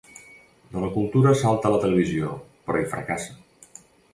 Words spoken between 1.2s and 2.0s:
salta a la